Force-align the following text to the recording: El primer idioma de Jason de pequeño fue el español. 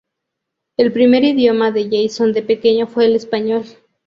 El 0.79 0.91
primer 0.93 1.23
idioma 1.23 1.69
de 1.69 1.87
Jason 1.87 2.33
de 2.33 2.41
pequeño 2.41 2.87
fue 2.87 3.05
el 3.05 3.15
español. 3.15 3.65